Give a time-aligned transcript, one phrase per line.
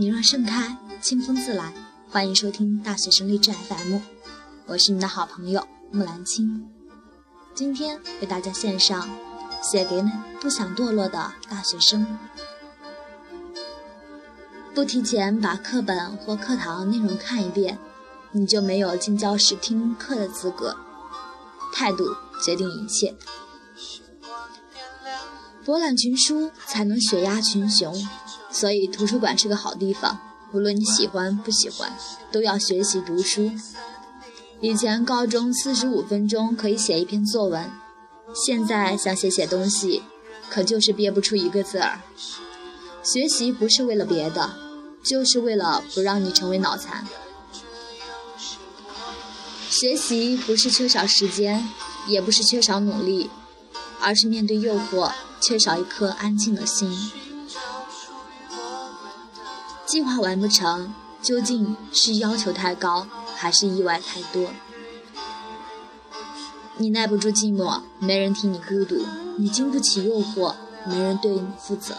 [0.00, 1.74] 你若盛开，清风自来。
[2.08, 3.98] 欢迎收听大学生励志 FM，
[4.64, 6.66] 我是你的好朋友木兰青。
[7.54, 9.10] 今天为大家献上
[9.62, 10.02] 写给
[10.40, 12.18] 不想堕落的大学生。
[14.74, 17.78] 不提前把课本或课堂内容看一遍，
[18.32, 20.74] 你就没有进教室听课的资格。
[21.74, 22.06] 态度
[22.42, 23.14] 决定一切。
[25.62, 27.94] 博览群书才能雪压群雄，
[28.50, 30.18] 所以图书馆是个好地方。
[30.52, 31.96] 无论你喜欢不喜欢，
[32.32, 33.52] 都要学习读书。
[34.60, 37.70] 以前高中四十五分钟可以写一篇作文，
[38.34, 40.02] 现在想写写东西，
[40.50, 42.00] 可就是憋不出一个字儿。
[43.02, 44.50] 学习不是为了别的，
[45.04, 47.06] 就是为了不让你成为脑残。
[49.70, 51.66] 学习不是缺少时间，
[52.08, 53.30] 也不是缺少努力，
[54.00, 55.12] 而是面对诱惑。
[55.40, 56.90] 缺少一颗安静的心，
[59.90, 64.50] 计划完不成，究竟是要求太高，还是意外太多？
[66.76, 69.04] 你耐不住寂寞，没人替你孤独；
[69.36, 71.96] 你经不起诱惑，没人对你负责。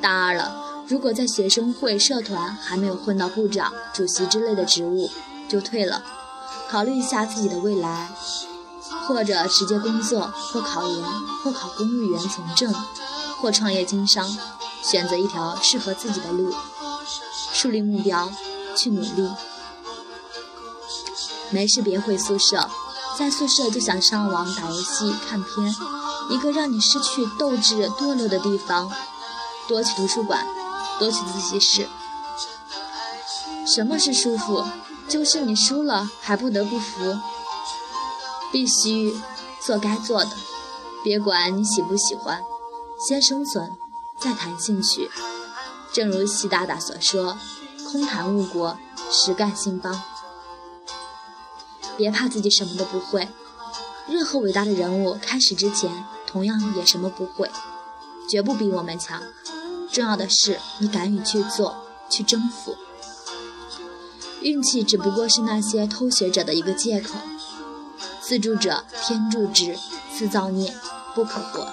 [0.00, 5.10] 大二了，如果在学生会、社团还没有混到部长、主席之类的职务，
[5.48, 6.04] 就退了，
[6.70, 8.08] 考虑一下自己的未来。
[9.08, 11.02] 或者直接工作，或考研，
[11.42, 12.72] 或考公务员从政，
[13.40, 14.24] 或创业经商，
[14.82, 16.54] 选择一条适合自己的路，
[17.52, 18.30] 树立目标，
[18.76, 19.30] 去努力。
[21.50, 22.68] 没事别回宿舍，
[23.18, 25.74] 在宿舍就想上网打游戏、看片，
[26.30, 28.90] 一个让你失去斗志、堕落的地方。
[29.66, 30.46] 多去图书馆，
[30.98, 31.88] 多去自习室。
[33.66, 34.64] 什么是舒服？
[35.08, 37.18] 就是你输了还不得不服。
[38.50, 39.14] 必须
[39.60, 40.30] 做该做的，
[41.04, 42.42] 别管你喜不喜欢，
[43.06, 43.70] 先生存，
[44.20, 45.10] 再谈兴趣。
[45.92, 47.38] 正如习大大所说
[47.90, 48.78] ：“空谈误国，
[49.10, 50.02] 实干兴邦。”
[51.96, 53.28] 别怕自己什么都不会，
[54.06, 57.50] 任何伟大的人物开始之前同样也什么不会，
[58.28, 59.22] 绝不比我们强。
[59.90, 61.76] 重要的是你敢于去做，
[62.10, 62.76] 去征服。
[64.42, 67.14] 运气只不过是那些偷学者的一个借口。
[68.20, 69.76] 自助者天助之，
[70.14, 70.72] 自造孽
[71.14, 71.66] 不可活。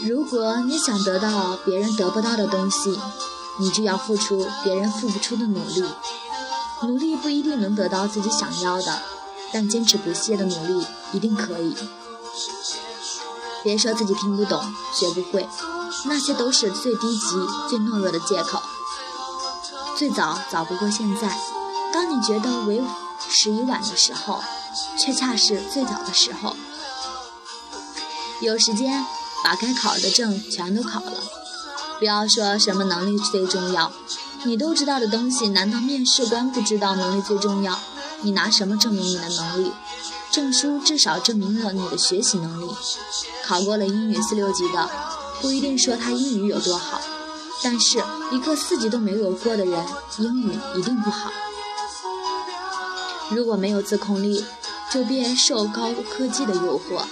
[0.00, 2.98] 如果你想得到别人得不到的东西，
[3.58, 5.84] 你就要付出别人付不出的努力。
[6.82, 9.00] 努力不一定能得到自己想要的，
[9.52, 11.76] 但坚持不懈的努力一定可以。
[13.62, 14.60] 别说自己听不懂、
[14.92, 15.48] 学不会，
[16.06, 17.26] 那些都是最低级、
[17.68, 18.60] 最懦弱的借口。
[19.96, 21.38] 最早早不过现在，
[21.92, 22.82] 当你觉得为
[23.28, 24.40] 时已晚的时候。
[24.98, 26.56] 却恰是最早的时候，
[28.40, 29.04] 有时间
[29.42, 31.12] 把该考的证全都考了。
[31.98, 33.92] 不要说什么能力最重要，
[34.44, 37.78] 你都知道的东西，难道面试官不知道能力最重要？
[38.22, 39.72] 你拿什么证明你的能力？
[40.30, 42.70] 证书至少证明了你的学习能力。
[43.44, 44.88] 考过了英语四六级的，
[45.40, 47.00] 不一定说他英语有多好，
[47.62, 49.84] 但是一个四级都没有过的人，
[50.18, 51.30] 英语一定不好。
[53.30, 54.44] 如果没有自控力，
[54.90, 57.04] 就别受高科技的诱惑，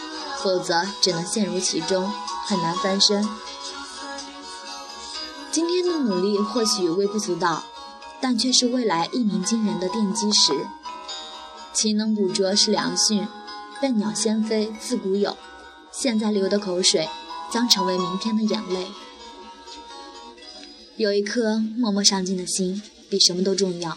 [0.43, 2.11] 否则只能陷入其中，
[2.47, 3.29] 很难翻身。
[5.53, 7.65] 今天的努力或许微不足道，
[8.21, 10.53] 但却是未来一鸣惊人的奠基石。
[11.73, 13.27] 勤能补拙是良训，
[13.81, 15.37] 笨鸟先飞自古有，
[15.93, 17.09] 现在流的口水
[17.51, 18.87] 将成为明天的眼泪。
[20.97, 23.97] 有一颗默默上进的心，比什么都重要。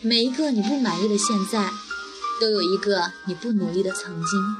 [0.00, 1.70] 每一个你不满意的现在。
[2.40, 4.56] 都有一个你不努力的曾经，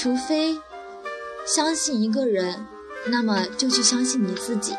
[0.00, 0.60] 除非
[1.44, 2.64] 相信一个人，
[3.06, 4.76] 那么就去相信你自己。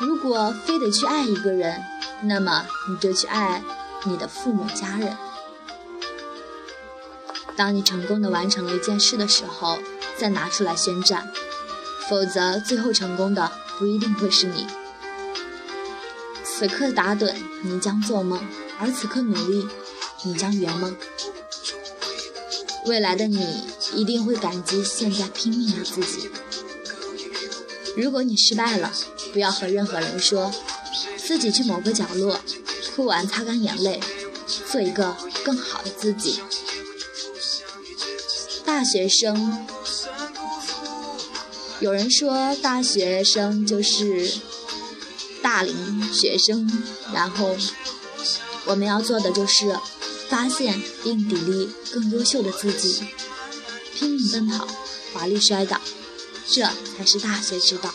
[0.00, 1.82] 如果非得去爱一个人，
[2.22, 3.60] 那么你就去爱
[4.04, 5.16] 你的父母家人。
[7.56, 9.80] 当你成功的完成了一件事的时候，
[10.16, 11.28] 再拿出来宣战，
[12.08, 13.50] 否则最后成功的
[13.80, 14.64] 不一定会是你。
[16.44, 17.34] 此刻打盹，
[17.64, 18.38] 你将做梦；
[18.78, 19.68] 而此刻努力。
[20.22, 20.94] 你将圆梦，
[22.86, 26.28] 未来的你一定会感激现在拼命的自己。
[27.96, 28.92] 如果你失败了，
[29.32, 30.52] 不要和任何人说，
[31.16, 32.40] 自己去某个角落，
[32.94, 34.00] 哭完擦干眼泪，
[34.70, 36.40] 做一个更好的自己。
[38.64, 39.66] 大学生，
[41.80, 44.32] 有人说大学生就是
[45.42, 46.70] 大龄学生，
[47.12, 47.56] 然后
[48.66, 49.76] 我们要做的就是。
[50.30, 53.04] 发现并砥砺更优秀的自己，
[53.96, 54.64] 拼命奔跑，
[55.12, 55.80] 华丽摔倒，
[56.46, 57.92] 这才是大学之道。